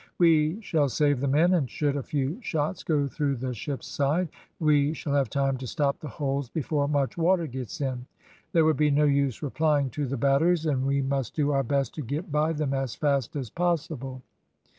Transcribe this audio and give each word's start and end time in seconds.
"We 0.17 0.59
shall 0.61 0.89
save 0.89 1.19
the 1.19 1.27
men, 1.27 1.53
and 1.53 1.69
should 1.69 1.95
a 1.95 2.01
few 2.01 2.41
shots 2.41 2.83
go 2.83 3.07
through 3.07 3.35
the 3.35 3.53
ship's 3.53 3.85
side 3.85 4.29
we 4.59 4.93
shall 4.95 5.13
have 5.13 5.29
time 5.29 5.57
to 5.57 5.67
stop 5.67 5.99
the 5.99 6.07
holes 6.07 6.49
before 6.49 6.87
much 6.87 7.19
water 7.19 7.45
gets 7.45 7.79
in; 7.81 8.07
there 8.51 8.65
would 8.65 8.77
be 8.77 8.89
no 8.89 9.03
use 9.05 9.43
replying 9.43 9.91
to 9.91 10.07
the 10.07 10.17
batteries, 10.17 10.65
and 10.65 10.87
we 10.87 11.03
must 11.03 11.35
do 11.35 11.51
our 11.51 11.61
best 11.61 11.93
to 11.93 12.01
get 12.01 12.31
by 12.31 12.51
them 12.51 12.73
as 12.73 12.95
fast 12.95 13.35
as 13.35 13.51
possible." 13.51 14.23